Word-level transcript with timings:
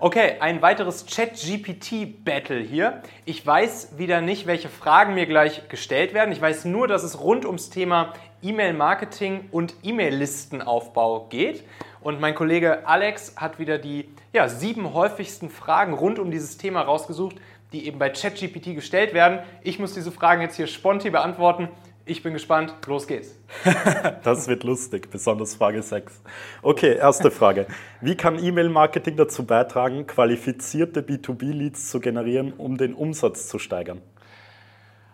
Okay, 0.00 0.36
ein 0.38 0.62
weiteres 0.62 1.06
Chat-GPT-Battle 1.06 2.60
hier. 2.60 3.02
Ich 3.24 3.44
weiß 3.44 3.98
wieder 3.98 4.20
nicht, 4.20 4.46
welche 4.46 4.68
Fragen 4.68 5.14
mir 5.14 5.26
gleich 5.26 5.68
gestellt 5.68 6.14
werden. 6.14 6.30
Ich 6.30 6.40
weiß 6.40 6.66
nur, 6.66 6.86
dass 6.86 7.02
es 7.02 7.18
rund 7.18 7.44
ums 7.44 7.68
Thema 7.68 8.12
E-Mail-Marketing 8.40 9.48
und 9.50 9.74
E-Mail-Listenaufbau 9.82 11.26
geht. 11.30 11.64
Und 12.00 12.20
mein 12.20 12.36
Kollege 12.36 12.86
Alex 12.86 13.34
hat 13.38 13.58
wieder 13.58 13.78
die 13.78 14.08
ja, 14.32 14.48
sieben 14.48 14.94
häufigsten 14.94 15.50
Fragen 15.50 15.94
rund 15.94 16.20
um 16.20 16.30
dieses 16.30 16.58
Thema 16.58 16.82
rausgesucht, 16.82 17.34
die 17.72 17.88
eben 17.88 17.98
bei 17.98 18.10
ChatGPT 18.10 18.76
gestellt 18.76 19.14
werden. 19.14 19.40
Ich 19.62 19.80
muss 19.80 19.94
diese 19.94 20.12
Fragen 20.12 20.42
jetzt 20.42 20.54
hier 20.54 20.68
spontan 20.68 21.10
beantworten. 21.10 21.70
Ich 22.08 22.22
bin 22.22 22.32
gespannt. 22.32 22.72
Los 22.86 23.06
geht's. 23.06 23.34
das 24.24 24.48
wird 24.48 24.64
lustig, 24.64 25.10
besonders 25.10 25.54
Frage 25.56 25.82
6. 25.82 26.22
Okay, 26.62 26.96
erste 26.96 27.30
Frage. 27.30 27.66
Wie 28.00 28.16
kann 28.16 28.42
E-Mail-Marketing 28.42 29.16
dazu 29.16 29.44
beitragen, 29.44 30.06
qualifizierte 30.06 31.02
B2B-Leads 31.02 31.90
zu 31.90 32.00
generieren, 32.00 32.54
um 32.54 32.78
den 32.78 32.94
Umsatz 32.94 33.46
zu 33.48 33.58
steigern? 33.58 34.00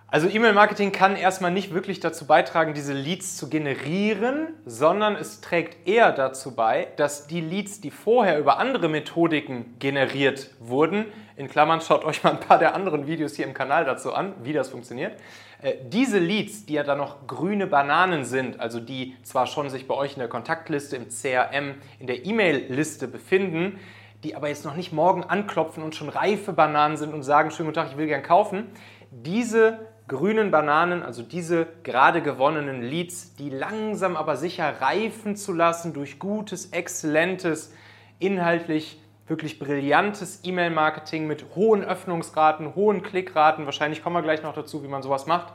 Also 0.06 0.28
E-Mail-Marketing 0.28 0.92
kann 0.92 1.16
erstmal 1.16 1.50
nicht 1.50 1.74
wirklich 1.74 1.98
dazu 1.98 2.28
beitragen, 2.28 2.74
diese 2.74 2.92
Leads 2.92 3.36
zu 3.36 3.48
generieren, 3.48 4.54
sondern 4.64 5.16
es 5.16 5.40
trägt 5.40 5.88
eher 5.88 6.12
dazu 6.12 6.54
bei, 6.54 6.86
dass 6.96 7.26
die 7.26 7.40
Leads, 7.40 7.80
die 7.80 7.90
vorher 7.90 8.38
über 8.38 8.58
andere 8.58 8.88
Methodiken 8.88 9.74
generiert 9.80 10.50
wurden, 10.60 11.06
in 11.36 11.48
Klammern 11.48 11.80
schaut 11.80 12.04
euch 12.04 12.22
mal 12.22 12.30
ein 12.30 12.38
paar 12.38 12.60
der 12.60 12.76
anderen 12.76 13.08
Videos 13.08 13.34
hier 13.34 13.44
im 13.44 13.54
Kanal 13.54 13.84
dazu 13.84 14.12
an, 14.12 14.34
wie 14.44 14.52
das 14.52 14.68
funktioniert, 14.68 15.14
diese 15.84 16.18
Leads, 16.18 16.66
die 16.66 16.74
ja 16.74 16.82
dann 16.82 16.98
noch 16.98 17.26
grüne 17.26 17.66
Bananen 17.66 18.24
sind, 18.24 18.60
also 18.60 18.80
die 18.80 19.16
zwar 19.22 19.46
schon 19.46 19.70
sich 19.70 19.88
bei 19.88 19.94
euch 19.94 20.12
in 20.12 20.18
der 20.18 20.28
Kontaktliste, 20.28 20.96
im 20.96 21.08
CRM, 21.08 21.76
in 21.98 22.06
der 22.06 22.26
E-Mail-Liste 22.26 23.08
befinden, 23.08 23.78
die 24.24 24.36
aber 24.36 24.48
jetzt 24.48 24.64
noch 24.64 24.76
nicht 24.76 24.92
morgen 24.92 25.24
anklopfen 25.24 25.82
und 25.82 25.94
schon 25.94 26.10
reife 26.10 26.52
Bananen 26.52 26.96
sind 26.96 27.14
und 27.14 27.22
sagen, 27.22 27.50
schönen 27.50 27.68
guten 27.68 27.76
Tag, 27.76 27.90
ich 27.90 27.96
will 27.96 28.06
gern 28.06 28.22
kaufen, 28.22 28.66
diese 29.10 29.86
grünen 30.06 30.50
Bananen, 30.50 31.02
also 31.02 31.22
diese 31.22 31.66
gerade 31.82 32.20
gewonnenen 32.20 32.82
Leads, 32.82 33.36
die 33.36 33.48
langsam 33.48 34.16
aber 34.16 34.36
sicher 34.36 34.82
reifen 34.82 35.34
zu 35.34 35.54
lassen 35.54 35.94
durch 35.94 36.18
gutes, 36.18 36.72
exzellentes, 36.72 37.72
inhaltlich 38.18 39.00
wirklich 39.26 39.58
brillantes 39.58 40.40
E-Mail-Marketing 40.44 41.26
mit 41.26 41.46
hohen 41.54 41.82
Öffnungsraten, 41.84 42.74
hohen 42.74 43.02
Klickraten. 43.02 43.64
Wahrscheinlich 43.64 44.02
kommen 44.02 44.16
wir 44.16 44.22
gleich 44.22 44.42
noch 44.42 44.54
dazu, 44.54 44.82
wie 44.82 44.88
man 44.88 45.02
sowas 45.02 45.26
macht. 45.26 45.54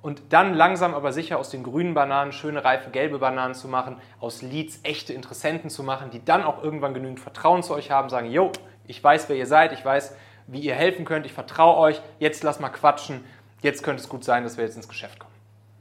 Und 0.00 0.32
dann 0.32 0.54
langsam 0.54 0.94
aber 0.94 1.12
sicher 1.12 1.38
aus 1.38 1.50
den 1.50 1.64
grünen 1.64 1.94
Bananen 1.94 2.30
schöne, 2.32 2.64
reife, 2.64 2.90
gelbe 2.90 3.18
Bananen 3.18 3.54
zu 3.54 3.66
machen, 3.66 3.96
aus 4.20 4.42
Leads 4.42 4.80
echte 4.84 5.12
Interessenten 5.12 5.70
zu 5.70 5.82
machen, 5.82 6.10
die 6.10 6.24
dann 6.24 6.44
auch 6.44 6.62
irgendwann 6.62 6.94
genügend 6.94 7.18
Vertrauen 7.18 7.64
zu 7.64 7.74
euch 7.74 7.90
haben, 7.90 8.08
sagen, 8.08 8.30
yo, 8.30 8.52
ich 8.86 9.02
weiß, 9.02 9.28
wer 9.28 9.36
ihr 9.36 9.46
seid, 9.46 9.72
ich 9.72 9.84
weiß, 9.84 10.16
wie 10.46 10.60
ihr 10.60 10.74
helfen 10.74 11.04
könnt, 11.04 11.26
ich 11.26 11.32
vertraue 11.32 11.76
euch, 11.78 12.00
jetzt 12.20 12.44
lass 12.44 12.60
mal 12.60 12.68
quatschen, 12.68 13.24
jetzt 13.60 13.82
könnte 13.82 14.00
es 14.00 14.08
gut 14.08 14.22
sein, 14.22 14.44
dass 14.44 14.56
wir 14.56 14.64
jetzt 14.64 14.76
ins 14.76 14.88
Geschäft 14.88 15.18
kommen. 15.18 15.34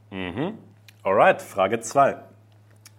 Mhm. 0.09 0.57
Alright, 1.03 1.41
Frage 1.41 1.79
2. 1.79 2.26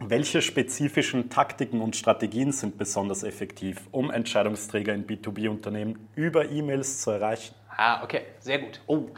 Welche 0.01 0.43
spezifischen 0.43 1.29
Taktiken 1.29 1.81
und 1.81 1.97
Strategien 1.97 2.53
sind 2.53 2.79
besonders 2.79 3.25
effektiv, 3.25 3.89
um 3.91 4.13
Entscheidungsträger 4.13 4.95
in 4.95 5.07
B2B-Unternehmen 5.07 6.09
über 6.15 6.49
E-Mails 6.49 7.01
zu 7.01 7.11
erreichen? 7.11 7.55
Ah, 7.77 8.05
okay, 8.05 8.23
sehr 8.39 8.61
gut. 8.61 8.81
Oh, 8.87 9.09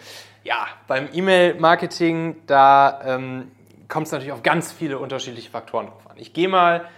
ja, 0.43 0.67
beim 0.87 1.09
E-Mail-Marketing, 1.13 2.37
da 2.47 3.01
ähm, 3.05 3.51
kommt 3.89 4.07
es 4.07 4.13
natürlich 4.13 4.33
auf 4.33 4.43
ganz 4.43 4.73
viele 4.73 4.99
unterschiedliche 4.99 5.51
Faktoren 5.51 5.87
drauf 5.87 6.09
an. 6.09 6.17
Ich 6.17 6.33
gehe 6.33 6.49
mal 6.49 6.89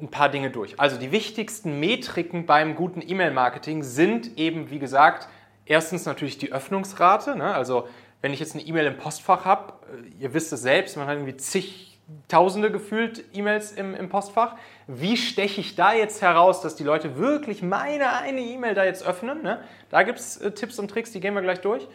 ein 0.00 0.08
paar 0.08 0.28
Dinge 0.28 0.50
durch. 0.50 0.78
Also 0.78 0.98
die 0.98 1.10
wichtigsten 1.10 1.80
Metriken 1.80 2.44
beim 2.44 2.74
guten 2.74 3.00
E-Mail-Marketing 3.00 3.82
sind 3.82 4.38
eben, 4.38 4.70
wie 4.70 4.78
gesagt, 4.78 5.28
erstens 5.64 6.04
natürlich 6.04 6.36
die 6.36 6.52
Öffnungsrate. 6.52 7.36
Ne? 7.36 7.54
Also 7.54 7.88
wenn 8.20 8.32
ich 8.32 8.40
jetzt 8.40 8.54
eine 8.54 8.64
E-Mail 8.64 8.86
im 8.86 8.96
Postfach 8.98 9.44
habe, 9.46 9.72
äh, 9.92 10.22
ihr 10.22 10.34
wisst 10.34 10.52
es 10.52 10.60
selbst, 10.60 10.96
man 10.96 11.06
hat 11.06 11.16
irgendwie 11.16 11.36
zig 11.36 11.87
Tausende 12.28 12.70
gefühlt 12.70 13.22
E-Mails 13.34 13.72
im, 13.72 13.94
im, 13.94 14.08
Postfach. 14.08 14.56
Wie 14.86 15.18
steche 15.18 15.60
ich 15.60 15.74
da 15.74 15.92
jetzt 15.92 16.22
heraus, 16.22 16.62
dass 16.62 16.74
die 16.74 16.84
Leute 16.84 17.18
wirklich 17.18 17.62
meine 17.62 18.10
eine 18.12 18.40
E-Mail 18.40 18.74
da 18.74 18.84
jetzt 18.84 19.06
öffnen? 19.06 19.42
Ne? 19.42 19.60
Da 19.90 20.04
gibt 20.04 20.18
es 20.18 20.38
äh, 20.38 20.52
Tipps 20.52 20.78
und 20.78 20.90
Tricks, 20.90 21.12
die 21.12 21.20
gehen 21.20 21.34
wir 21.34 21.42
gleich 21.42 21.60
durch. 21.60 21.86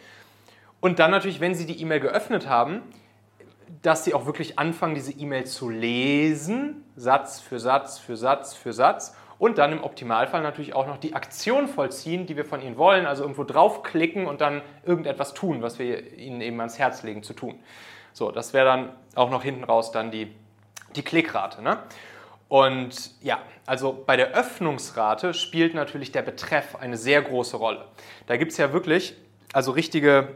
Und 0.80 1.00
dann 1.00 1.10
natürlich, 1.10 1.40
wenn 1.40 1.56
Sie 1.56 1.66
die 1.66 1.80
E-Mail 1.80 1.98
geöffnet 1.98 2.48
haben, 2.48 2.82
dass 3.82 4.04
Sie 4.04 4.14
auch 4.14 4.24
wirklich 4.26 4.58
anfangen, 4.58 4.94
diese 4.94 5.12
E-Mail 5.12 5.46
zu 5.46 5.68
lesen, 5.68 6.84
Satz 6.94 7.40
für 7.40 7.58
Satz 7.58 7.98
für 7.98 8.16
Satz 8.16 8.54
für 8.54 8.72
Satz. 8.72 9.16
Und 9.38 9.58
dann 9.58 9.72
im 9.72 9.82
Optimalfall 9.82 10.42
natürlich 10.42 10.74
auch 10.74 10.86
noch 10.86 10.98
die 10.98 11.14
Aktion 11.14 11.66
vollziehen, 11.66 12.26
die 12.26 12.36
wir 12.36 12.44
von 12.44 12.62
Ihnen 12.62 12.76
wollen. 12.76 13.04
Also 13.04 13.24
irgendwo 13.24 13.42
draufklicken 13.42 14.26
und 14.26 14.40
dann 14.40 14.62
irgendetwas 14.84 15.34
tun, 15.34 15.60
was 15.60 15.80
wir 15.80 16.16
Ihnen 16.16 16.40
eben 16.40 16.60
ans 16.60 16.78
Herz 16.78 17.02
legen 17.02 17.24
zu 17.24 17.32
tun. 17.32 17.58
So, 18.14 18.30
das 18.30 18.54
wäre 18.54 18.64
dann 18.64 18.90
auch 19.16 19.28
noch 19.28 19.42
hinten 19.42 19.64
raus 19.64 19.90
dann 19.90 20.12
die, 20.12 20.32
die 20.94 21.02
Klickrate. 21.02 21.62
Ne? 21.62 21.78
Und 22.48 23.10
ja, 23.20 23.42
also 23.66 24.04
bei 24.06 24.16
der 24.16 24.30
Öffnungsrate 24.30 25.34
spielt 25.34 25.74
natürlich 25.74 26.12
der 26.12 26.22
Betreff 26.22 26.76
eine 26.76 26.96
sehr 26.96 27.20
große 27.22 27.56
Rolle. 27.56 27.84
Da 28.28 28.36
gibt 28.36 28.52
es 28.52 28.58
ja 28.58 28.72
wirklich, 28.72 29.16
also 29.52 29.72
richtige, 29.72 30.28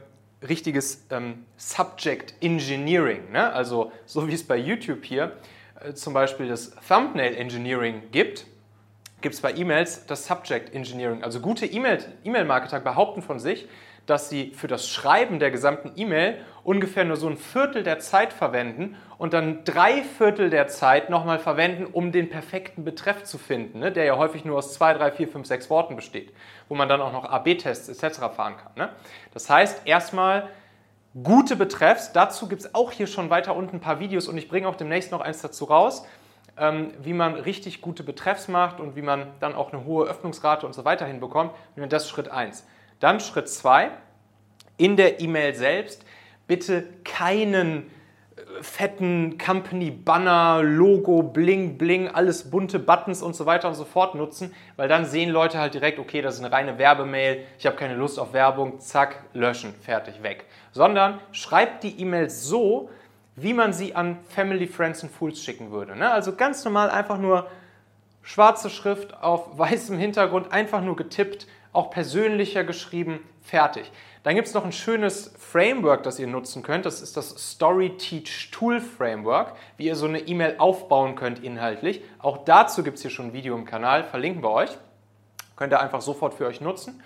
richtiges 0.47 1.07
ähm, 1.11 1.47
Subject 1.57 2.35
Engineering. 2.41 3.31
Ne? 3.31 3.53
Also 3.53 3.93
so 4.07 4.27
wie 4.27 4.35
es 4.35 4.45
bei 4.45 4.57
YouTube 4.57 5.05
hier 5.05 5.37
äh, 5.81 5.93
zum 5.95 6.15
Beispiel 6.15 6.49
das 6.49 6.73
Thumbnail 6.89 7.37
Engineering 7.37 8.11
gibt, 8.11 8.47
gibt 9.21 9.37
es 9.37 9.41
bei 9.41 9.53
E-Mails 9.53 10.05
das 10.07 10.27
Subject 10.27 10.75
Engineering. 10.75 11.23
Also 11.23 11.39
gute 11.39 11.65
E-Mail-Marketer 11.65 12.81
behaupten 12.81 13.23
von 13.23 13.39
sich, 13.39 13.69
dass 14.09 14.31
sie 14.31 14.53
für 14.55 14.69
das 14.69 14.89
Schreiben 14.89 15.39
der 15.39 15.51
gesamten 15.51 15.93
E-Mail 15.95 16.39
ungefähr 16.65 17.05
nur 17.05 17.17
so 17.17 17.29
ein 17.29 17.37
Viertel 17.37 17.83
der 17.83 17.99
Zeit 17.99 18.33
verwenden 18.33 18.97
und 19.19 19.35
dann 19.35 19.65
drei 19.65 20.03
Viertel 20.03 20.49
der 20.49 20.67
Zeit 20.67 21.11
nochmal 21.11 21.39
verwenden, 21.39 21.85
um 21.85 22.11
den 22.11 22.31
perfekten 22.31 22.85
Betreff 22.85 23.25
zu 23.25 23.37
finden, 23.37 23.81
ne, 23.81 23.93
der 23.93 24.05
ja 24.05 24.17
häufig 24.17 24.47
nur 24.47 24.57
aus 24.57 24.73
zwei, 24.73 24.95
drei, 24.95 25.11
vier, 25.11 25.29
fünf, 25.29 25.47
sechs 25.47 25.69
Worten 25.69 25.95
besteht, 25.95 26.33
wo 26.69 26.75
man 26.75 26.89
dann 26.89 27.03
auch 27.03 27.13
noch 27.13 27.25
AB-Tests 27.25 27.89
etc. 27.89 28.19
fahren 28.35 28.57
kann. 28.57 28.73
Ne? 28.77 28.89
Das 29.35 29.51
heißt, 29.51 29.83
erstmal 29.85 30.49
gute 31.23 31.57
Betreffs, 31.57 32.13
dazu 32.13 32.49
gibt 32.49 32.63
es 32.63 32.75
auch 32.75 32.93
hier 32.93 33.07
schon 33.07 33.29
weiter 33.29 33.55
unten 33.57 33.77
ein 33.77 33.81
paar 33.81 34.01
Videos 34.01 34.27
und 34.27 34.39
ich 34.39 34.49
bringe 34.49 34.69
auch 34.69 34.77
demnächst 34.77 35.13
noch 35.13 35.21
eins 35.21 35.43
dazu 35.43 35.67
raus, 35.67 36.07
ähm, 36.57 36.93
wie 37.03 37.13
man 37.13 37.35
richtig 37.35 37.83
gute 37.83 38.03
Betreffs 38.03 38.49
macht 38.49 38.81
und 38.81 38.97
wie 38.97 39.03
man 39.03 39.27
dann 39.41 39.55
auch 39.55 39.73
eine 39.73 39.85
hohe 39.85 40.07
Öffnungsrate 40.07 40.65
und 40.65 40.75
so 40.75 40.87
weiter 40.87 41.05
hinbekommt. 41.05 41.53
Das 41.77 42.05
ist 42.05 42.09
Schritt 42.09 42.31
1. 42.31 42.65
Dann 43.01 43.21
Schritt 43.21 43.49
2, 43.49 43.91
in 44.77 44.97
der 44.97 45.21
E-Mail 45.21 45.55
selbst 45.55 46.05
bitte 46.47 46.85
keinen 47.05 47.91
äh, 48.37 48.63
fetten 48.63 49.39
Company-Banner, 49.39 50.63
Logo, 50.63 51.23
Bling, 51.23 51.79
Bling, 51.79 52.09
alles 52.09 52.51
bunte 52.51 52.79
Buttons 52.79 53.23
und 53.23 53.37
so 53.37 53.47
weiter 53.47 53.69
und 53.69 53.75
so 53.75 53.85
fort 53.85 54.15
nutzen, 54.15 54.55
weil 54.77 54.89
dann 54.89 55.05
sehen 55.05 55.31
Leute 55.31 55.59
halt 55.59 55.75
direkt, 55.75 55.99
okay, 55.99 56.23
das 56.23 56.37
ist 56.37 56.45
eine 56.45 56.53
reine 56.53 56.79
Werbemail, 56.79 57.45
ich 57.59 57.67
habe 57.67 57.77
keine 57.77 57.95
Lust 57.95 58.19
auf 58.19 58.33
Werbung, 58.33 58.81
zack, 58.81 59.25
löschen, 59.35 59.75
fertig, 59.75 60.23
weg. 60.23 60.47
Sondern 60.73 61.21
schreibt 61.33 61.85
die 61.85 62.01
E-Mails 62.01 62.45
so, 62.45 62.91
wie 63.37 63.53
man 63.53 63.73
sie 63.73 63.95
an 63.95 64.19
Family, 64.29 64.67
Friends 64.67 65.03
und 65.03 65.11
Fools 65.11 65.43
schicken 65.43 65.71
würde. 65.71 65.95
Ne? 65.95 66.11
Also 66.11 66.35
ganz 66.35 66.65
normal 66.65 66.91
einfach 66.91 67.19
nur 67.19 67.49
schwarze 68.23 68.71
Schrift 68.71 69.23
auf 69.23 69.59
weißem 69.59 69.99
Hintergrund, 69.99 70.53
einfach 70.53 70.83
nur 70.83 70.97
getippt, 70.97 71.47
auch 71.73 71.91
persönlicher 71.91 72.65
geschrieben, 72.65 73.21
fertig. 73.43 73.91
Dann 74.23 74.35
gibt 74.35 74.49
es 74.49 74.55
noch 74.55 74.65
ein 74.65 74.73
schönes 74.73 75.35
Framework, 75.39 76.03
das 76.03 76.19
ihr 76.19 76.27
nutzen 76.27 76.63
könnt. 76.63 76.85
Das 76.85 77.01
ist 77.01 77.17
das 77.17 77.31
Story 77.53 77.97
Teach 77.97 78.51
Tool 78.51 78.81
Framework, 78.81 79.55
wie 79.77 79.87
ihr 79.87 79.97
so 79.97 80.07
eine 80.07 80.21
E-Mail 80.21 80.57
aufbauen 80.59 81.15
könnt 81.15 81.43
inhaltlich. 81.43 82.03
Auch 82.19 82.45
dazu 82.45 82.83
gibt 82.83 82.97
es 82.97 83.03
hier 83.03 83.11
schon 83.11 83.27
ein 83.27 83.33
Video 83.33 83.55
im 83.55 83.65
Kanal, 83.65 84.05
verlinken 84.05 84.43
wir 84.43 84.51
euch. 84.51 84.71
Könnt 85.57 85.73
ihr 85.73 85.81
einfach 85.81 86.03
sofort 86.03 86.35
für 86.35 86.47
euch 86.47 86.61
nutzen. 86.61 87.03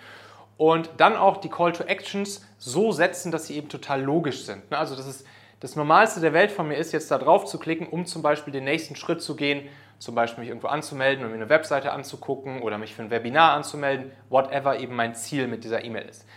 Und 0.57 0.89
dann 0.97 1.15
auch 1.15 1.37
die 1.37 1.49
Call 1.49 1.71
to 1.71 1.83
Actions 1.83 2.45
so 2.57 2.91
setzen, 2.91 3.31
dass 3.31 3.47
sie 3.47 3.57
eben 3.57 3.69
total 3.69 4.01
logisch 4.01 4.45
sind. 4.45 4.69
Ne, 4.69 4.77
also 4.77 4.95
das 4.95 5.07
ist 5.07 5.25
das 5.63 5.77
Normalste 5.77 6.19
der 6.19 6.33
Welt 6.33 6.51
von 6.51 6.67
mir 6.67 6.75
ist, 6.75 6.91
jetzt 6.91 7.09
da 7.09 7.17
drauf 7.17 7.45
zu 7.45 7.57
klicken, 7.57 7.87
um 7.87 8.05
zum 8.05 8.21
Beispiel 8.21 8.51
den 8.51 8.65
nächsten 8.65 8.97
Schritt 8.97 9.21
zu 9.21 9.37
gehen, 9.37 9.69
zum 9.97 10.13
Beispiel 10.13 10.41
mich 10.41 10.49
irgendwo 10.49 10.67
anzumelden 10.67 11.23
und 11.23 11.31
mir 11.31 11.37
eine 11.37 11.47
Webseite 11.47 11.93
anzugucken 11.93 12.61
oder 12.61 12.77
mich 12.77 12.93
für 12.93 13.01
ein 13.01 13.09
Webinar 13.09 13.53
anzumelden, 13.53 14.11
whatever 14.29 14.77
eben 14.77 14.93
mein 14.93 15.15
Ziel 15.15 15.47
mit 15.47 15.63
dieser 15.63 15.85
E-Mail 15.85 16.09
ist. 16.09 16.27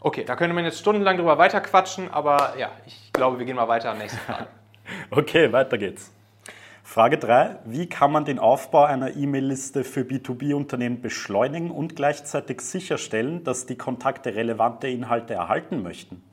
Okay, 0.00 0.24
da 0.24 0.34
könnte 0.34 0.52
man 0.52 0.64
jetzt 0.64 0.80
stundenlang 0.80 1.16
drüber 1.16 1.38
weiterquatschen, 1.38 2.10
aber 2.10 2.54
ja, 2.58 2.72
ich 2.86 3.12
glaube, 3.12 3.38
wir 3.38 3.46
gehen 3.46 3.54
mal 3.54 3.68
weiter 3.68 3.92
an 3.92 3.98
nächste 3.98 4.18
Frage. 4.18 4.48
okay, 5.12 5.52
weiter 5.52 5.78
geht's. 5.78 6.12
Frage 6.82 7.18
3. 7.18 7.58
Wie 7.66 7.88
kann 7.88 8.10
man 8.10 8.24
den 8.24 8.40
Aufbau 8.40 8.82
einer 8.82 9.14
E-Mail-Liste 9.14 9.84
für 9.84 10.00
B2B-Unternehmen 10.00 11.00
beschleunigen 11.00 11.70
und 11.70 11.94
gleichzeitig 11.94 12.62
sicherstellen, 12.62 13.44
dass 13.44 13.66
die 13.66 13.78
Kontakte 13.78 14.34
relevante 14.34 14.88
Inhalte 14.88 15.34
erhalten 15.34 15.84
möchten? 15.84 16.24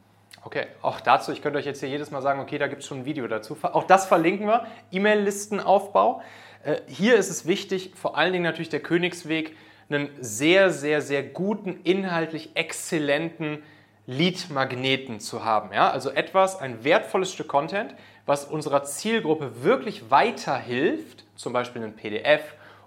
Okay, 0.56 0.68
auch 0.84 1.02
dazu, 1.02 1.32
ich 1.32 1.42
könnte 1.42 1.58
euch 1.58 1.66
jetzt 1.66 1.80
hier 1.80 1.90
jedes 1.90 2.12
Mal 2.12 2.22
sagen, 2.22 2.40
okay, 2.40 2.60
da 2.60 2.68
gibt 2.68 2.84
es 2.84 2.88
schon 2.88 3.00
ein 3.00 3.06
Video 3.06 3.28
dazu. 3.28 3.58
Auch 3.64 3.86
das 3.86 4.06
verlinken 4.06 4.46
wir. 4.46 4.68
E-Mail-Listenaufbau. 4.92 6.22
Äh, 6.64 6.76
hier 6.86 7.16
ist 7.16 7.32
es 7.32 7.48
wichtig, 7.48 7.94
vor 7.96 8.20
allen 8.20 8.34
Dingen 8.34 8.44
natürlich 8.44 8.70
der 8.70 8.82
Königsweg, 8.82 9.56
einen 9.90 10.12
sehr, 10.20 10.70
sehr, 10.70 11.02
sehr 11.02 11.24
guten, 11.24 11.80
inhaltlich 11.84 12.52
exzellenten 12.54 13.64
Lead-Magneten 14.06 15.20
zu 15.20 15.44
haben. 15.44 15.74
Ja? 15.74 15.90
Also 15.90 16.12
etwas, 16.12 16.62
ein 16.62 16.84
wertvolles 16.84 17.34
Stück 17.34 17.48
Content, 17.48 17.96
was 18.28 18.46
unserer 18.46 18.84
Zielgruppe 18.84 19.64
wirklich 19.64 20.12
weiterhilft, 20.12 21.26
zum 21.36 21.52
Beispiel 21.52 21.82
ein 21.84 21.96
PDF 21.96 22.44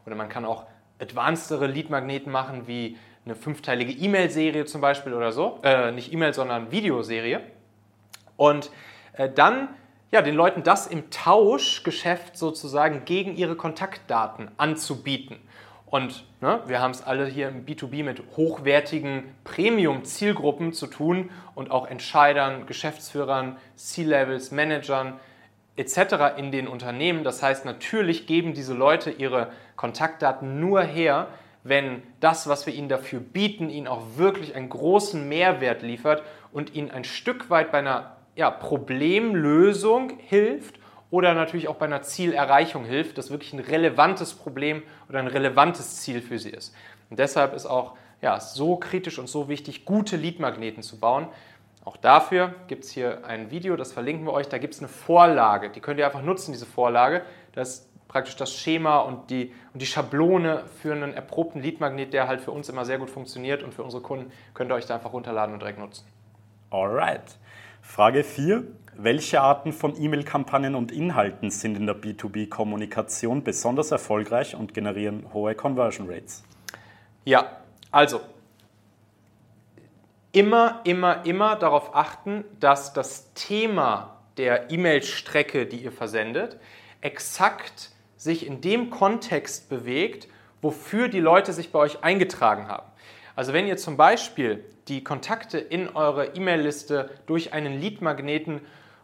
oder 0.07 0.15
man 0.15 0.29
kann 0.29 0.45
auch 0.45 0.67
advancedere 1.01 1.67
Lead-Magneten 1.67 2.31
machen, 2.31 2.69
wie 2.69 2.97
eine 3.25 3.35
fünfteilige 3.35 3.91
E-Mail-Serie 3.91 4.67
zum 4.67 4.81
Beispiel 4.81 5.15
oder 5.15 5.33
so. 5.33 5.59
Äh, 5.65 5.91
nicht 5.91 6.13
E-Mail, 6.13 6.33
sondern 6.33 6.71
Videoserie. 6.71 7.41
Und 8.37 8.71
äh, 9.15 9.29
dann 9.29 9.69
ja, 10.13 10.23
den 10.23 10.35
Leuten 10.35 10.63
das 10.63 10.87
im 10.87 11.11
Tauschgeschäft 11.11 12.37
sozusagen 12.37 13.05
gegen 13.05 13.37
ihre 13.37 13.57
Kontaktdaten 13.57 14.51
anzubieten. 14.57 15.37
Und 15.87 16.25
ne, 16.41 16.61
wir 16.67 16.81
haben 16.81 16.93
es 16.93 17.03
alle 17.03 17.27
hier 17.27 17.49
im 17.49 17.65
B2B 17.65 18.03
mit 18.05 18.23
hochwertigen 18.37 19.25
Premium-Zielgruppen 19.45 20.73
zu 20.73 20.87
tun 20.87 21.31
und 21.55 21.71
auch 21.71 21.87
Entscheidern, 21.87 22.67
Geschäftsführern, 22.67 23.57
C-Levels, 23.77 24.51
Managern 24.51 25.15
etc. 25.77 26.39
in 26.39 26.51
den 26.51 26.67
Unternehmen. 26.67 27.23
Das 27.23 27.43
heißt, 27.43 27.65
natürlich 27.65 28.27
geben 28.27 28.55
diese 28.55 28.75
Leute 28.75 29.11
ihre 29.11 29.51
Kontaktdaten 29.77 30.61
nur 30.61 30.83
her, 30.83 31.29
wenn 31.63 32.03
das, 32.21 32.49
was 32.49 32.67
wir 32.67 32.75
ihnen 32.75 32.89
dafür 32.89 33.21
bieten, 33.21 33.71
ihnen 33.71 33.89
auch 33.89 34.03
wirklich 34.17 34.55
einen 34.55 34.69
großen 34.69 35.29
Mehrwert 35.29 35.83
liefert 35.83 36.23
und 36.53 36.75
ihnen 36.75 36.91
ein 36.91 37.05
Stück 37.05 37.51
weit 37.51 37.71
bei 37.71 37.79
einer 37.79 38.16
ja, 38.37 38.51
Problemlösung 38.51 40.19
hilft 40.19 40.79
oder 41.11 41.35
natürlich 41.35 41.69
auch 41.69 41.77
bei 41.77 41.87
einer 41.87 42.03
Zielerreichung 42.03 42.85
hilft, 42.85 43.19
das 43.19 43.31
wirklich 43.31 43.53
ein 43.53 43.61
relevantes 43.61 44.35
Problem 44.35 44.83
oder 45.09 45.19
ein 45.19 45.27
relevantes 45.27 46.03
Ziel 46.03 46.21
für 46.21 46.39
sie 46.39 46.51
ist. 46.51 46.75
Und 47.11 47.19
deshalb 47.19 47.55
ist 47.55 47.67
auch 47.67 47.97
ja, 48.21 48.39
so 48.41 48.77
kritisch 48.77 49.19
und 49.19 49.29
so 49.29 49.49
wichtig, 49.49 49.85
gute 49.85 50.17
Leadmagneten 50.17 50.83
zu 50.83 51.01
bauen. 51.01 51.29
Auch 51.85 51.97
dafür 51.97 52.55
gibt 52.67 52.85
es 52.85 52.91
hier 52.91 53.25
ein 53.25 53.51
Video, 53.51 53.77
das 53.77 53.93
verlinken 53.93 54.27
wir 54.27 54.33
euch. 54.33 54.49
Da 54.49 54.59
gibt 54.59 54.75
es 54.75 54.81
eine 54.81 54.89
Vorlage, 54.89 55.71
die 55.71 55.81
könnt 55.81 55.99
ihr 55.99 56.07
einfach 56.07 56.23
nutzen, 56.23 56.53
diese 56.53 56.67
Vorlage. 56.67 57.23
Das 57.53 57.69
ist 57.71 58.09
praktisch 58.09 58.37
das 58.37 58.53
Schema 58.53 58.99
und 58.99 59.31
die, 59.31 59.53
und 59.73 59.81
die 59.81 59.87
Schablone 59.87 60.65
für 60.83 60.93
einen 60.93 61.15
erprobten 61.15 61.63
Leadmagnet, 61.63 62.13
der 62.13 62.29
halt 62.29 62.41
für 62.41 62.51
uns 62.51 62.69
immer 62.69 62.85
sehr 62.85 62.99
gut 62.99 63.11
funktioniert 63.11 63.63
und 63.63 63.73
für 63.73 63.83
unsere 63.83 64.03
Kunden 64.03 64.33
könnt 64.55 64.71
ihr 64.71 64.75
euch 64.75 64.87
da 64.87 64.97
einfach 64.97 65.13
runterladen 65.13 65.55
und 65.55 65.61
direkt 65.61 65.79
nutzen. 65.79 66.07
Alright. 66.71 67.37
Frage 67.87 68.25
4. 68.25 68.65
Welche 68.95 69.41
Arten 69.41 69.73
von 69.73 69.99
E-Mail-Kampagnen 69.99 70.75
und 70.75 70.93
Inhalten 70.93 71.51
sind 71.51 71.79
in 71.79 71.87
der 71.87 71.97
B2B-Kommunikation 71.97 73.43
besonders 73.43 73.91
erfolgreich 73.91 74.55
und 74.55 74.75
generieren 74.75 75.33
hohe 75.33 75.55
Conversion 75.55 76.11
Rates? 76.11 76.45
Ja, 77.25 77.59
also 77.91 78.21
immer, 80.33 80.83
immer, 80.85 81.25
immer 81.25 81.57
darauf 81.57 81.95
achten, 81.95 82.45
dass 82.61 82.93
das 82.93 83.33
Thema 83.33 84.21
der 84.37 84.71
E-Mail-Strecke, 84.71 85.65
die 85.65 85.77
ihr 85.77 85.93
versendet, 85.93 86.59
exakt 87.01 87.93
sich 88.17 88.47
in 88.47 88.61
dem 88.61 88.91
Kontext 88.91 89.71
bewegt, 89.71 90.29
wofür 90.61 91.09
die 91.09 91.21
Leute 91.21 91.55
sich 91.55 91.73
bei 91.73 91.79
euch 91.79 92.03
eingetragen 92.05 92.69
haben. 92.69 92.87
Also 93.37 93.53
wenn 93.53 93.67
ihr 93.67 93.77
zum 93.77 93.99
Beispiel 93.99 94.65
die 94.89 95.05
Kontakte 95.05 95.59
in 95.59 95.91
eure 95.91 96.35
E-Mail-Liste 96.35 97.11
durch 97.27 97.53
einen 97.53 97.79
Lead-Magneten 97.79 98.63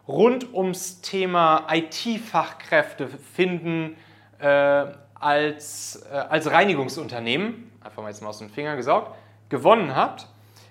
rund 0.09 0.55
ums 0.55 1.03
Thema 1.03 1.67
IT-Fachkräfte 1.71 3.09
finden 3.09 3.97
äh, 4.39 4.87
als, 5.15 6.03
äh, 6.11 6.15
als 6.17 6.51
Reinigungsunternehmen, 6.51 7.71
einfach 7.83 8.03
mal 8.03 8.09
jetzt 8.09 8.23
mal 8.23 8.31
aus 8.31 8.39
den 8.39 8.49
Fingern 8.49 8.79
gesaugt, 8.79 9.15
gewonnen 9.51 9.95
habt, 9.95 10.27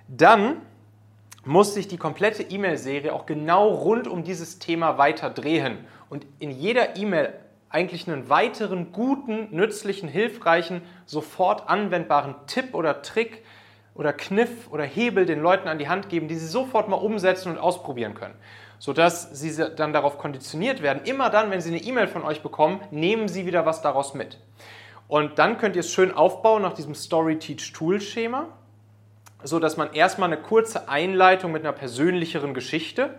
dann 0.07 0.57
muss 1.45 1.75
sich 1.75 1.87
die 1.87 1.97
komplette 1.97 2.41
E-Mail-Serie 2.41 3.13
auch 3.13 3.27
genau 3.27 3.69
rund 3.69 4.07
um 4.07 4.23
dieses 4.23 4.57
Thema 4.57 4.97
weiter 4.97 5.29
drehen. 5.29 5.85
Und 6.09 6.25
in 6.39 6.49
jeder 6.49 6.95
E-Mail 6.97 7.33
eigentlich 7.71 8.07
einen 8.07 8.29
weiteren 8.29 8.91
guten, 8.91 9.47
nützlichen, 9.55 10.09
hilfreichen, 10.09 10.81
sofort 11.05 11.69
anwendbaren 11.69 12.35
Tipp 12.47 12.73
oder 12.73 13.01
Trick 13.01 13.43
oder 13.95 14.13
Kniff 14.13 14.69
oder 14.71 14.83
Hebel 14.83 15.25
den 15.25 15.39
Leuten 15.39 15.67
an 15.67 15.77
die 15.77 15.89
Hand 15.89 16.09
geben, 16.09 16.27
die 16.27 16.35
sie 16.35 16.47
sofort 16.47 16.89
mal 16.89 16.95
umsetzen 16.95 17.51
und 17.51 17.57
ausprobieren 17.57 18.13
können. 18.13 18.35
Sodass 18.79 19.29
sie 19.39 19.55
dann 19.75 19.93
darauf 19.93 20.17
konditioniert 20.17 20.81
werden, 20.81 21.03
immer 21.05 21.29
dann, 21.29 21.51
wenn 21.51 21.61
sie 21.61 21.69
eine 21.69 21.81
E-Mail 21.81 22.07
von 22.07 22.23
euch 22.23 22.41
bekommen, 22.41 22.81
nehmen 22.91 23.27
sie 23.27 23.45
wieder 23.45 23.65
was 23.65 23.81
daraus 23.81 24.13
mit. 24.13 24.39
Und 25.07 25.39
dann 25.39 25.57
könnt 25.57 25.75
ihr 25.75 25.81
es 25.81 25.91
schön 25.91 26.11
aufbauen 26.11 26.61
nach 26.61 26.73
diesem 26.73 26.95
Story 26.95 27.37
Teach 27.37 27.73
Tool 27.73 28.01
Schema, 28.01 28.47
so 29.43 29.59
dass 29.59 29.77
man 29.77 29.93
erstmal 29.93 30.31
eine 30.31 30.41
kurze 30.41 30.89
Einleitung 30.89 31.51
mit 31.51 31.63
einer 31.63 31.73
persönlicheren 31.73 32.53
Geschichte 32.53 33.15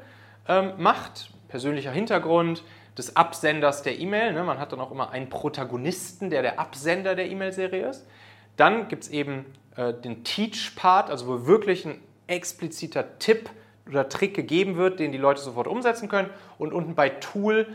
ähm, 0.48 0.72
macht, 0.78 1.31
persönlicher 1.48 1.93
Hintergrund 1.93 2.64
des 2.98 3.16
Absenders 3.16 3.82
der 3.82 3.98
E-Mail. 3.98 4.32
Ne? 4.32 4.44
Man 4.44 4.58
hat 4.58 4.72
dann 4.72 4.80
auch 4.80 4.90
immer 4.90 5.10
einen 5.10 5.28
Protagonisten, 5.28 6.30
der 6.30 6.42
der 6.42 6.60
Absender 6.60 7.14
der 7.14 7.30
E-Mail-Serie 7.30 7.88
ist. 7.88 8.06
Dann 8.56 8.88
gibt 8.88 9.04
es 9.04 9.10
eben 9.10 9.46
äh, 9.76 9.94
den 9.94 10.24
Teach-Part, 10.24 11.10
also 11.10 11.26
wo 11.26 11.46
wirklich 11.46 11.86
ein 11.86 12.00
expliziter 12.26 13.18
Tipp 13.18 13.50
oder 13.88 14.08
Trick 14.08 14.34
gegeben 14.34 14.76
wird, 14.76 15.00
den 15.00 15.12
die 15.12 15.18
Leute 15.18 15.40
sofort 15.40 15.66
umsetzen 15.66 16.08
können. 16.08 16.30
Und 16.58 16.72
unten 16.72 16.94
bei 16.94 17.08
Tool, 17.08 17.66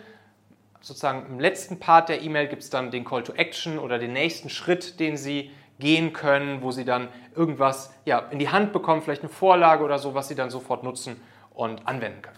sozusagen 0.81 1.25
im 1.27 1.39
letzten 1.39 1.79
Part 1.79 2.09
der 2.09 2.21
E-Mail, 2.21 2.47
gibt 2.47 2.63
es 2.63 2.69
dann 2.69 2.91
den 2.91 3.03
Call 3.03 3.23
to 3.23 3.33
Action 3.33 3.79
oder 3.79 3.97
den 3.97 4.13
nächsten 4.13 4.49
Schritt, 4.49 4.99
den 4.99 5.17
Sie 5.17 5.51
gehen 5.79 6.13
können, 6.13 6.61
wo 6.61 6.71
Sie 6.71 6.85
dann 6.85 7.09
irgendwas 7.35 7.93
ja, 8.05 8.19
in 8.19 8.39
die 8.39 8.49
Hand 8.49 8.73
bekommen, 8.73 9.01
vielleicht 9.01 9.21
eine 9.21 9.29
Vorlage 9.29 9.83
oder 9.83 9.99
so, 9.99 10.13
was 10.13 10.27
Sie 10.27 10.35
dann 10.35 10.49
sofort 10.49 10.83
nutzen 10.83 11.21
und 11.53 11.87
anwenden 11.87 12.21
können. 12.21 12.37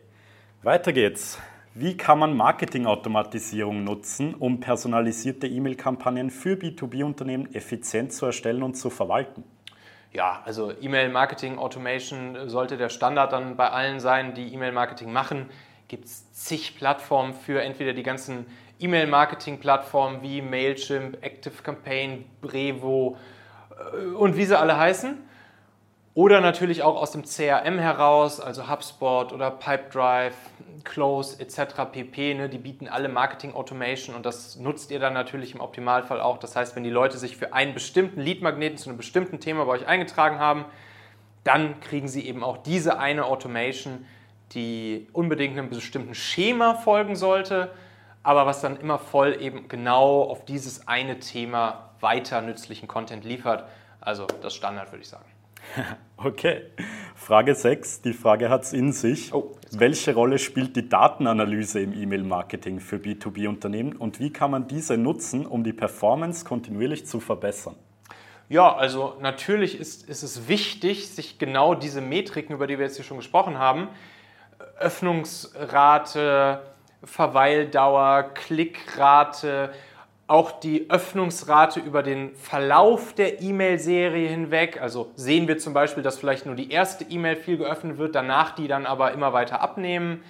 weiter 0.63 0.93
geht's. 0.93 1.39
Wie 1.73 1.95
kann 1.95 2.19
man 2.19 2.35
Marketingautomatisierung 2.35 3.83
nutzen, 3.83 4.35
um 4.35 4.59
personalisierte 4.59 5.47
E-Mail-Kampagnen 5.47 6.29
für 6.29 6.55
B2B-Unternehmen 6.55 7.53
effizient 7.55 8.11
zu 8.11 8.25
erstellen 8.25 8.61
und 8.61 8.75
zu 8.75 8.89
verwalten? 8.89 9.43
Ja, 10.11 10.41
also 10.43 10.73
E-Mail-Marketing-Automation 10.81 12.49
sollte 12.49 12.75
der 12.75 12.89
Standard 12.89 13.31
dann 13.31 13.55
bei 13.55 13.69
allen 13.69 14.01
sein, 14.01 14.33
die 14.33 14.53
E-Mail-Marketing 14.53 15.13
machen. 15.13 15.49
Gibt 15.87 16.05
es 16.05 16.31
zig 16.33 16.75
Plattformen 16.77 17.33
für 17.33 17.61
entweder 17.61 17.93
die 17.93 18.03
ganzen 18.03 18.45
E-Mail-Marketing-Plattformen 18.79 20.21
wie 20.21 20.41
Mailchimp, 20.41 21.17
ActiveCampaign, 21.23 22.25
Brevo 22.41 23.17
äh, 23.93 24.07
und 24.07 24.35
wie 24.35 24.43
sie 24.43 24.59
alle 24.59 24.77
heißen. 24.77 25.30
Oder 26.13 26.41
natürlich 26.41 26.83
auch 26.83 26.97
aus 26.97 27.11
dem 27.11 27.23
CRM 27.23 27.79
heraus, 27.79 28.41
also 28.41 28.69
HubSpot 28.69 29.31
oder 29.31 29.49
Pipedrive, 29.49 30.35
Close 30.83 31.39
etc. 31.39 31.85
pp. 31.89 32.33
Ne, 32.33 32.49
die 32.49 32.57
bieten 32.57 32.89
alle 32.89 33.07
Marketing 33.07 33.53
Automation 33.53 34.15
und 34.15 34.25
das 34.25 34.57
nutzt 34.57 34.91
ihr 34.91 34.99
dann 34.99 35.13
natürlich 35.13 35.55
im 35.55 35.61
Optimalfall 35.61 36.19
auch. 36.19 36.37
Das 36.37 36.57
heißt, 36.57 36.75
wenn 36.75 36.83
die 36.83 36.89
Leute 36.89 37.17
sich 37.17 37.37
für 37.37 37.53
einen 37.53 37.73
bestimmten 37.73 38.19
Lead-Magneten 38.19 38.77
zu 38.77 38.89
einem 38.89 38.97
bestimmten 38.97 39.39
Thema 39.39 39.63
bei 39.63 39.71
euch 39.71 39.87
eingetragen 39.87 40.39
haben, 40.39 40.65
dann 41.45 41.79
kriegen 41.79 42.09
sie 42.09 42.27
eben 42.27 42.43
auch 42.43 42.57
diese 42.57 42.99
eine 42.99 43.25
Automation, 43.25 44.05
die 44.51 45.07
unbedingt 45.13 45.57
einem 45.57 45.69
bestimmten 45.69 46.13
Schema 46.13 46.73
folgen 46.73 47.15
sollte, 47.15 47.71
aber 48.21 48.45
was 48.45 48.59
dann 48.59 48.77
immer 48.77 48.99
voll 48.99 49.41
eben 49.41 49.69
genau 49.69 50.23
auf 50.23 50.43
dieses 50.43 50.89
eine 50.89 51.19
Thema 51.19 51.91
weiter 52.01 52.41
nützlichen 52.41 52.89
Content 52.89 53.23
liefert. 53.23 53.63
Also 54.01 54.27
das 54.41 54.53
Standard, 54.53 54.91
würde 54.91 55.03
ich 55.03 55.09
sagen. 55.09 55.25
Okay. 56.23 56.61
Frage 57.15 57.55
6. 57.55 58.01
Die 58.01 58.13
Frage 58.13 58.49
hat 58.49 58.63
es 58.63 58.73
in 58.73 58.91
sich. 58.93 59.33
Oh, 59.33 59.55
Welche 59.71 60.13
Rolle 60.13 60.37
spielt 60.37 60.75
die 60.75 60.87
Datenanalyse 60.87 61.79
im 61.79 61.93
E-Mail-Marketing 61.93 62.79
für 62.79 62.97
B2B-Unternehmen 62.97 63.95
und 63.95 64.19
wie 64.19 64.31
kann 64.31 64.51
man 64.51 64.67
diese 64.67 64.97
nutzen, 64.97 65.45
um 65.45 65.63
die 65.63 65.73
Performance 65.73 66.45
kontinuierlich 66.45 67.07
zu 67.07 67.19
verbessern? 67.19 67.75
Ja, 68.49 68.75
also 68.75 69.15
natürlich 69.21 69.79
ist, 69.79 70.09
ist 70.09 70.23
es 70.23 70.47
wichtig, 70.47 71.07
sich 71.09 71.39
genau 71.39 71.73
diese 71.73 72.01
Metriken, 72.01 72.53
über 72.53 72.67
die 72.67 72.77
wir 72.77 72.85
jetzt 72.85 72.97
hier 72.97 73.05
schon 73.05 73.17
gesprochen 73.17 73.57
haben, 73.57 73.87
Öffnungsrate, 74.77 76.61
Verweildauer, 77.03 78.23
Klickrate, 78.33 79.71
auch 80.31 80.61
die 80.61 80.89
Öffnungsrate 80.89 81.81
über 81.81 82.03
den 82.03 82.33
Verlauf 82.35 83.11
der 83.13 83.41
E-Mail-Serie 83.41 84.29
hinweg. 84.29 84.81
Also 84.81 85.11
sehen 85.15 85.49
wir 85.49 85.57
zum 85.57 85.73
Beispiel, 85.73 86.03
dass 86.03 86.17
vielleicht 86.17 86.45
nur 86.45 86.55
die 86.55 86.71
erste 86.71 87.03
E-Mail 87.03 87.35
viel 87.35 87.57
geöffnet 87.57 87.97
wird, 87.97 88.15
danach 88.15 88.55
die 88.55 88.69
dann 88.69 88.85
aber 88.85 89.11
immer 89.11 89.33
weiter 89.33 89.59
abnehmen. 89.59 90.23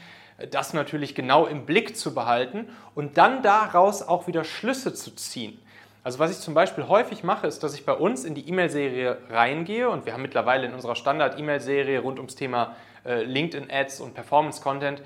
Das 0.49 0.73
natürlich 0.73 1.13
genau 1.13 1.45
im 1.45 1.67
Blick 1.67 1.95
zu 1.95 2.15
behalten 2.15 2.67
und 2.95 3.19
dann 3.19 3.43
daraus 3.43 4.01
auch 4.01 4.25
wieder 4.25 4.43
Schlüsse 4.43 4.91
zu 4.95 5.11
ziehen. 5.11 5.59
Also 6.03 6.17
was 6.17 6.31
ich 6.31 6.39
zum 6.39 6.55
Beispiel 6.55 6.87
häufig 6.87 7.23
mache, 7.23 7.45
ist, 7.45 7.61
dass 7.61 7.75
ich 7.75 7.85
bei 7.85 7.93
uns 7.93 8.25
in 8.25 8.33
die 8.33 8.49
E-Mail-Serie 8.49 9.19
reingehe 9.29 9.87
und 9.87 10.07
wir 10.07 10.13
haben 10.13 10.23
mittlerweile 10.23 10.65
in 10.65 10.73
unserer 10.73 10.95
Standard-E-Mail-Serie 10.95 11.99
rund 11.99 12.17
ums 12.17 12.33
Thema 12.33 12.75
äh, 13.05 13.21
LinkedIn-Ads 13.21 14.01
und 14.01 14.15
Performance-Content 14.15 15.03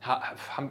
haben, 0.00 0.70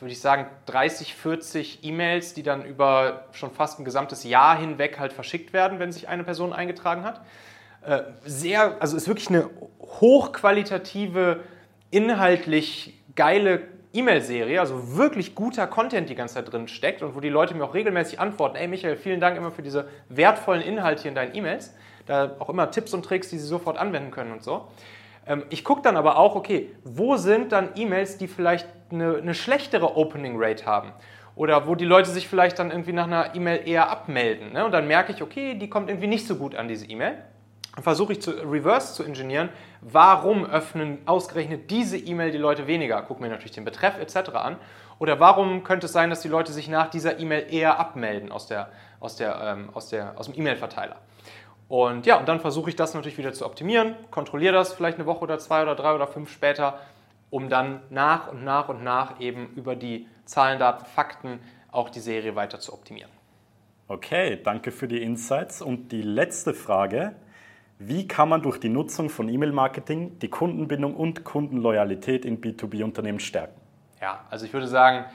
würde 0.00 0.12
ich 0.12 0.20
sagen, 0.20 0.46
30, 0.66 1.14
40 1.14 1.84
E-Mails, 1.84 2.34
die 2.34 2.42
dann 2.42 2.64
über 2.64 3.24
schon 3.32 3.50
fast 3.50 3.78
ein 3.78 3.84
gesamtes 3.84 4.24
Jahr 4.24 4.58
hinweg 4.58 4.98
halt 4.98 5.12
verschickt 5.12 5.52
werden, 5.52 5.78
wenn 5.78 5.92
sich 5.92 6.08
eine 6.08 6.24
Person 6.24 6.52
eingetragen 6.52 7.04
hat. 7.04 7.20
Äh, 7.84 8.02
sehr, 8.24 8.80
also 8.80 8.96
ist 8.96 9.08
wirklich 9.08 9.28
eine 9.28 9.50
hochqualitative, 9.80 11.40
inhaltlich 11.90 13.00
geile 13.14 13.62
E-Mail-Serie, 13.92 14.58
also 14.58 14.96
wirklich 14.96 15.34
guter 15.34 15.66
Content 15.66 16.08
die 16.08 16.14
ganze 16.14 16.34
Zeit 16.34 16.50
drin 16.50 16.66
steckt 16.66 17.02
und 17.02 17.14
wo 17.14 17.20
die 17.20 17.28
Leute 17.28 17.54
mir 17.54 17.64
auch 17.64 17.74
regelmäßig 17.74 18.18
antworten, 18.18 18.56
ey 18.56 18.66
Michael, 18.66 18.96
vielen 18.96 19.20
Dank 19.20 19.36
immer 19.36 19.50
für 19.50 19.62
diese 19.62 19.88
wertvollen 20.08 20.62
Inhalte 20.62 21.08
in 21.08 21.14
deinen 21.14 21.34
E-Mails. 21.34 21.74
Da 22.06 22.36
auch 22.38 22.48
immer 22.48 22.70
Tipps 22.70 22.94
und 22.94 23.04
Tricks, 23.04 23.28
die 23.28 23.38
sie 23.38 23.46
sofort 23.46 23.76
anwenden 23.76 24.10
können 24.10 24.32
und 24.32 24.42
so. 24.42 24.66
Ähm, 25.26 25.44
ich 25.50 25.64
gucke 25.64 25.82
dann 25.82 25.96
aber 25.96 26.16
auch, 26.16 26.34
okay, 26.34 26.70
wo 26.84 27.16
sind 27.16 27.52
dann 27.52 27.70
E-Mails, 27.76 28.18
die 28.18 28.28
vielleicht 28.28 28.68
eine, 28.90 29.16
eine 29.16 29.34
schlechtere 29.34 29.96
Opening 29.96 30.34
Rate 30.36 30.66
haben? 30.66 30.92
Oder 31.34 31.66
wo 31.66 31.74
die 31.74 31.84
Leute 31.84 32.10
sich 32.10 32.28
vielleicht 32.28 32.58
dann 32.58 32.70
irgendwie 32.70 32.92
nach 32.92 33.06
einer 33.06 33.34
E-Mail 33.34 33.66
eher 33.66 33.90
abmelden. 33.90 34.52
Ne? 34.52 34.64
Und 34.64 34.72
dann 34.72 34.86
merke 34.86 35.12
ich, 35.12 35.22
okay, 35.22 35.54
die 35.54 35.70
kommt 35.70 35.88
irgendwie 35.88 36.06
nicht 36.06 36.26
so 36.26 36.36
gut 36.36 36.54
an, 36.54 36.68
diese 36.68 36.86
E-Mail. 36.86 37.16
Versuche 37.80 38.12
ich 38.12 38.20
zu 38.20 38.32
reverse 38.32 38.92
zu 38.92 39.02
ingenieren, 39.02 39.48
warum 39.80 40.44
öffnen 40.44 40.98
ausgerechnet 41.06 41.70
diese 41.70 41.96
E-Mail 41.96 42.30
die 42.30 42.38
Leute 42.38 42.66
weniger? 42.66 43.00
Gucken 43.00 43.22
mir 43.22 43.30
natürlich 43.30 43.52
den 43.52 43.64
Betreff 43.64 43.98
etc. 43.98 44.34
an. 44.34 44.56
Oder 44.98 45.20
warum 45.20 45.64
könnte 45.64 45.86
es 45.86 45.92
sein, 45.92 46.10
dass 46.10 46.20
die 46.20 46.28
Leute 46.28 46.52
sich 46.52 46.68
nach 46.68 46.90
dieser 46.90 47.18
E-Mail 47.18 47.46
eher 47.50 47.80
abmelden 47.80 48.30
aus, 48.30 48.46
der, 48.46 48.68
aus, 49.00 49.16
der, 49.16 49.40
ähm, 49.42 49.70
aus, 49.72 49.88
der, 49.88 50.12
aus 50.18 50.26
dem 50.26 50.38
E-Mail-Verteiler? 50.38 50.96
Und 51.72 52.04
ja, 52.04 52.18
und 52.18 52.28
dann 52.28 52.38
versuche 52.38 52.68
ich 52.68 52.76
das 52.76 52.92
natürlich 52.92 53.16
wieder 53.16 53.32
zu 53.32 53.46
optimieren, 53.46 53.94
kontrolliere 54.10 54.52
das 54.52 54.74
vielleicht 54.74 54.98
eine 54.98 55.06
Woche 55.06 55.22
oder 55.22 55.38
zwei 55.38 55.62
oder 55.62 55.74
drei 55.74 55.94
oder 55.94 56.06
fünf 56.06 56.30
später, 56.30 56.78
um 57.30 57.48
dann 57.48 57.80
nach 57.88 58.30
und 58.30 58.44
nach 58.44 58.68
und 58.68 58.84
nach 58.84 59.20
eben 59.20 59.54
über 59.56 59.74
die 59.74 60.06
Zahlen, 60.26 60.58
Daten, 60.58 60.84
Fakten 60.84 61.40
auch 61.70 61.88
die 61.88 62.00
Serie 62.00 62.36
weiter 62.36 62.60
zu 62.60 62.74
optimieren. 62.74 63.10
Okay, 63.88 64.38
danke 64.44 64.70
für 64.70 64.86
die 64.86 65.02
Insights. 65.02 65.62
Und 65.62 65.92
die 65.92 66.02
letzte 66.02 66.52
Frage, 66.52 67.14
wie 67.78 68.06
kann 68.06 68.28
man 68.28 68.42
durch 68.42 68.60
die 68.60 68.68
Nutzung 68.68 69.08
von 69.08 69.30
E-Mail-Marketing 69.30 70.18
die 70.18 70.28
Kundenbindung 70.28 70.94
und 70.94 71.24
Kundenloyalität 71.24 72.26
in 72.26 72.42
B2B-Unternehmen 72.42 73.18
stärken? 73.18 73.58
Ja, 73.98 74.26
also 74.28 74.44
ich 74.44 74.52
würde 74.52 74.68
sagen, 74.68 75.06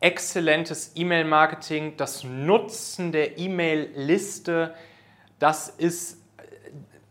exzellentes 0.00 0.92
E-Mail-Marketing, 0.94 1.96
das 1.96 2.22
Nutzen 2.22 3.12
der 3.12 3.38
E-Mail-Liste, 3.38 4.74
das 5.38 5.68
ist 5.68 6.18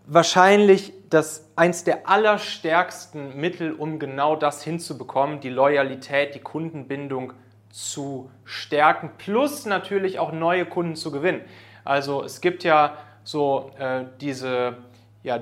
wahrscheinlich 0.05 0.93
das 1.09 1.47
eins 1.55 1.83
der 1.83 2.09
allerstärksten 2.09 3.39
Mittel, 3.39 3.73
um 3.73 3.99
genau 3.99 4.35
das 4.35 4.63
hinzubekommen, 4.63 5.39
die 5.39 5.49
Loyalität, 5.49 6.35
die 6.35 6.39
Kundenbindung 6.39 7.33
zu 7.69 8.29
stärken, 8.45 9.11
plus 9.17 9.65
natürlich 9.65 10.19
auch 10.19 10.31
neue 10.31 10.65
Kunden 10.65 10.95
zu 10.95 11.11
gewinnen. 11.11 11.41
Also 11.83 12.23
es 12.23 12.41
gibt 12.41 12.63
ja 12.63 12.97
so 13.23 13.71
äh, 13.77 14.05
diese, 14.21 14.77
ja, 15.23 15.39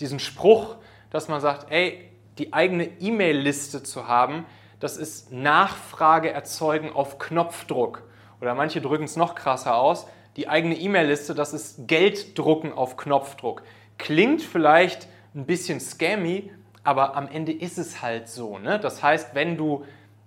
diesen 0.00 0.18
Spruch, 0.18 0.76
dass 1.10 1.28
man 1.28 1.40
sagt, 1.40 1.70
ey, 1.70 2.08
die 2.38 2.52
eigene 2.52 2.84
E-Mail-Liste 3.00 3.82
zu 3.82 4.08
haben, 4.08 4.46
das 4.80 4.96
ist 4.96 5.30
Nachfrage 5.30 6.32
erzeugen 6.32 6.90
auf 6.92 7.18
Knopfdruck. 7.18 8.02
Oder 8.40 8.54
manche 8.54 8.80
drücken 8.80 9.04
es 9.04 9.16
noch 9.16 9.34
krasser 9.34 9.76
aus, 9.76 10.06
die 10.36 10.48
eigene 10.48 10.76
E-Mail-Liste, 10.76 11.34
das 11.34 11.52
ist 11.52 11.86
Geld 11.88 12.38
drucken 12.38 12.72
auf 12.72 12.96
Knopfdruck. 12.96 13.62
Klingt 13.98 14.42
vielleicht 14.42 15.08
ein 15.34 15.46
bisschen 15.46 15.80
scammy, 15.80 16.50
aber 16.84 17.16
am 17.16 17.28
Ende 17.28 17.52
ist 17.52 17.78
es 17.78 18.02
halt 18.02 18.28
so. 18.28 18.58
Ne? 18.58 18.78
Das 18.80 19.02
heißt, 19.02 19.34
wenn, 19.34 19.56
du, 19.56 19.84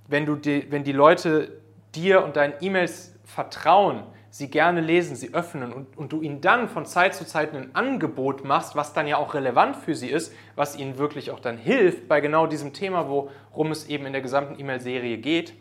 wenn, 0.07 0.25
du 0.25 0.35
die, 0.35 0.71
wenn 0.71 0.83
die 0.83 0.91
Leute 0.91 1.61
dir 1.95 2.23
und 2.23 2.35
deinen 2.35 2.53
E-Mails 2.61 3.15
vertrauen, 3.23 4.03
sie 4.29 4.49
gerne 4.49 4.81
lesen, 4.81 5.15
sie 5.15 5.33
öffnen 5.33 5.71
und, 5.71 5.97
und 5.97 6.11
du 6.11 6.21
ihnen 6.21 6.41
dann 6.41 6.67
von 6.67 6.85
Zeit 6.85 7.15
zu 7.15 7.25
Zeit 7.25 7.53
ein 7.53 7.73
Angebot 7.73 8.43
machst, 8.43 8.75
was 8.75 8.93
dann 8.93 9.07
ja 9.07 9.17
auch 9.17 9.33
relevant 9.33 9.77
für 9.77 9.95
sie 9.95 10.09
ist, 10.09 10.33
was 10.55 10.77
ihnen 10.77 10.97
wirklich 10.97 11.31
auch 11.31 11.39
dann 11.39 11.57
hilft 11.57 12.07
bei 12.07 12.19
genau 12.19 12.45
diesem 12.45 12.73
Thema, 12.73 13.07
worum 13.07 13.71
es 13.71 13.87
eben 13.87 14.05
in 14.05 14.11
der 14.11 14.21
gesamten 14.21 14.59
E-Mail-Serie 14.59 15.17
geht, 15.19 15.53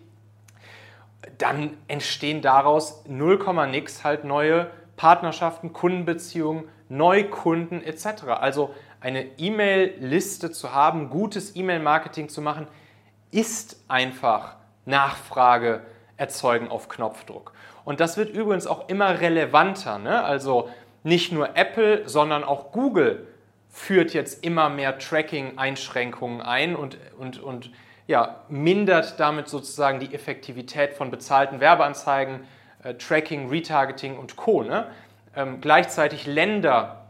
dann 1.38 1.76
entstehen 1.88 2.42
daraus 2.42 3.04
0, 3.06 3.66
nix 3.68 4.04
halt 4.04 4.24
neue 4.24 4.70
Partnerschaften, 4.96 5.72
Kundenbeziehungen, 5.72 6.64
Neukunden 6.88 7.82
etc. 7.82 8.24
Also 8.28 8.74
eine 9.00 9.26
E-Mail-Liste 9.38 10.50
zu 10.52 10.72
haben, 10.72 11.10
gutes 11.10 11.56
E-Mail-Marketing 11.56 12.28
zu 12.28 12.40
machen, 12.40 12.66
ist 13.30 13.82
einfach 13.88 14.56
Nachfrage 14.86 15.82
erzeugen 16.16 16.68
auf 16.68 16.88
Knopfdruck. 16.88 17.52
Und 17.84 18.00
das 18.00 18.16
wird 18.16 18.34
übrigens 18.34 18.66
auch 18.66 18.88
immer 18.88 19.20
relevanter. 19.20 19.98
Ne? 19.98 20.22
Also 20.22 20.68
nicht 21.02 21.32
nur 21.32 21.56
Apple, 21.56 22.08
sondern 22.08 22.44
auch 22.44 22.72
Google 22.72 23.26
führt 23.68 24.14
jetzt 24.14 24.44
immer 24.44 24.68
mehr 24.68 24.98
Tracking-Einschränkungen 24.98 26.40
ein 26.40 26.76
und, 26.76 26.96
und, 27.18 27.40
und 27.40 27.72
ja, 28.06 28.40
mindert 28.48 29.18
damit 29.18 29.48
sozusagen 29.48 30.00
die 30.00 30.14
Effektivität 30.14 30.94
von 30.94 31.10
bezahlten 31.10 31.60
Werbeanzeigen, 31.60 32.40
äh, 32.82 32.94
Tracking, 32.94 33.48
Retargeting 33.48 34.18
und 34.18 34.36
Co. 34.36 34.62
Ne? 34.62 34.86
Ähm, 35.34 35.60
gleichzeitig 35.60 36.26
Länder 36.26 37.06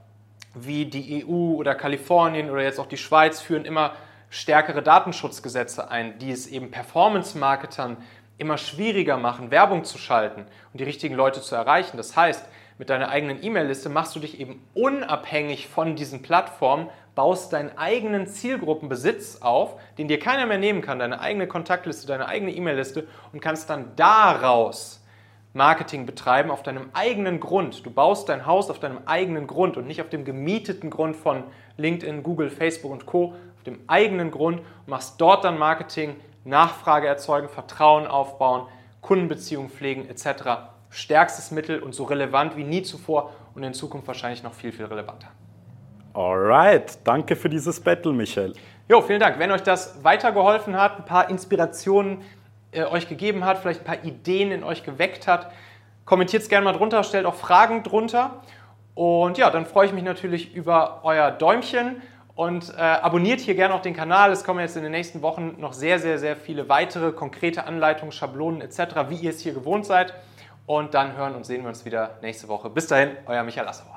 wie 0.55 0.87
die 0.87 1.25
EU 1.27 1.55
oder 1.55 1.75
Kalifornien 1.75 2.49
oder 2.49 2.63
jetzt 2.63 2.79
auch 2.79 2.87
die 2.87 2.97
Schweiz 2.97 3.41
führen 3.41 3.65
immer 3.65 3.93
stärkere 4.31 4.83
Datenschutzgesetze 4.83 5.91
ein, 5.91 6.19
die 6.19 6.31
es 6.31 6.47
eben 6.47 6.71
Performance-Marketern 6.71 7.97
immer 8.39 8.59
schwieriger 8.59 9.17
machen, 9.17 9.51
Werbung 9.51 9.85
zu 9.85 9.99
schalten 9.99 10.47
und 10.73 10.81
die 10.81 10.85
richtigen 10.85 11.15
Leute 11.15 11.41
zu 11.41 11.55
erreichen. 11.55 11.97
Das 11.97 12.17
heißt, 12.17 12.45
mit 12.79 12.91
deiner 12.91 13.09
eigenen 13.09 13.43
E-Mail-Liste 13.43 13.89
machst 13.89 14.17
du 14.17 14.21
dich 14.21 14.41
eben 14.41 14.65
unabhängig 14.75 15.69
von 15.69 15.95
diesen 15.95 16.23
Plattformen, 16.23 16.89
baust 17.15 17.53
deinen 17.53 17.77
eigenen 17.79 18.27
Zielgruppenbesitz 18.27 19.39
auf, 19.41 19.81
den 19.99 20.09
dir 20.09 20.19
keiner 20.19 20.47
mehr 20.47 20.59
nehmen 20.59 20.83
kann, 20.83 20.99
deine 20.99 21.21
eigene 21.21 21.47
Kontaktliste, 21.47 22.07
deine 22.07 22.27
eigene 22.27 22.53
E-Mail-Liste 22.53 23.07
und 23.33 23.41
kannst 23.41 23.71
dann 23.71 23.93
daraus 23.97 25.05
Marketing 25.53 26.05
betreiben 26.05 26.51
auf 26.51 26.65
deinem 26.65 26.91
eigenen 26.95 27.39
Grund. 27.39 27.87
Du 27.87 27.91
baust 27.91 28.29
dein 28.29 28.45
Haus 28.45 28.71
auf 28.71 28.81
deinem 28.81 28.99
eigenen 29.07 29.47
Grund 29.47 29.77
und 29.77 29.87
nicht 29.87 30.01
auf 30.01 30.09
dem 30.09 30.25
gemieteten 30.25 30.91
Grund 30.91 31.15
von 31.15 31.45
LinkedIn, 31.77 32.25
Google, 32.25 32.51
Facebook 32.51 32.91
und 32.91 33.07
Co. 33.07 33.35
Auf 33.57 33.63
dem 33.65 33.79
eigenen 33.87 34.33
Grund 34.33 34.59
und 34.59 34.89
machst 34.89 35.21
dort 35.21 35.45
dann 35.45 35.57
Marketing, 35.57 36.17
Nachfrage 36.45 37.07
erzeugen, 37.07 37.49
Vertrauen 37.49 38.09
aufbauen, 38.09 38.67
Kundenbeziehungen 39.01 39.71
pflegen 39.71 40.09
etc. 40.09 40.73
Stärkstes 40.91 41.53
Mittel 41.53 41.81
und 41.81 41.95
so 41.95 42.03
relevant 42.03 42.57
wie 42.57 42.65
nie 42.65 42.83
zuvor 42.83 43.33
und 43.55 43.63
in 43.63 43.75
Zukunft 43.75 44.09
wahrscheinlich 44.09 44.43
noch 44.43 44.55
viel, 44.55 44.73
viel 44.73 44.87
relevanter. 44.87 45.29
Alright, 46.15 46.99
danke 47.03 47.35
für 47.35 47.49
dieses 47.49 47.81
Battle, 47.81 48.13
Michael. 48.13 48.55
Jo, 48.89 49.03
vielen 49.03 49.19
Dank. 49.19 49.41
Wenn 49.41 49.51
euch 49.51 49.65
das 49.65 50.05
weitergeholfen 50.05 50.77
hat, 50.77 50.99
ein 50.99 51.05
paar 51.05 51.29
Inspirationen 51.29 52.23
äh, 52.71 52.85
euch 52.85 53.09
gegeben 53.09 53.45
hat, 53.45 53.59
vielleicht 53.59 53.81
ein 53.81 53.85
paar 53.85 54.05
Ideen 54.05 54.53
in 54.53 54.63
euch 54.63 54.85
geweckt 54.85 55.27
hat, 55.27 55.51
kommentiert 56.05 56.45
es 56.45 56.49
gerne 56.49 56.65
mal 56.65 56.73
drunter, 56.73 57.03
stellt 57.03 57.27
auch 57.27 57.35
Fragen 57.35 57.83
drunter. 57.83 58.43
Und 58.95 59.39
ja, 59.39 59.51
dann 59.51 59.67
freue 59.67 59.87
ich 59.87 59.93
mich 59.93 60.05
natürlich 60.05 60.55
über 60.55 61.01
euer 61.03 61.33
Däumchen 61.33 62.01
Und 62.37 62.73
äh, 62.77 62.81
abonniert 62.81 63.41
hier 63.41 63.57
gerne 63.57 63.75
auch 63.75 63.83
den 63.83 63.95
Kanal. 63.95 64.31
Es 64.31 64.45
kommen 64.45 64.61
jetzt 64.61 64.77
in 64.77 64.83
den 64.85 64.93
nächsten 64.93 65.21
Wochen 65.21 65.57
noch 65.59 65.73
sehr, 65.73 65.99
sehr, 65.99 66.21
sehr 66.21 66.37
viele 66.37 66.69
weitere 66.69 67.11
konkrete 67.11 67.65
Anleitungen, 67.65 68.13
Schablonen 68.13 68.61
etc., 68.61 69.09
wie 69.09 69.17
ihr 69.17 69.31
es 69.31 69.41
hier 69.41 69.53
gewohnt 69.55 69.85
seid. 69.85 70.15
Und 70.67 70.95
dann 70.95 71.17
hören 71.17 71.35
und 71.35 71.45
sehen 71.45 71.63
wir 71.63 71.69
uns 71.69 71.85
wieder 71.85 72.19
nächste 72.23 72.47
Woche. 72.47 72.71
Bis 72.71 72.87
dahin, 72.87 73.17
euer 73.27 73.43
Michael 73.43 73.69
Assauer. 73.69 73.94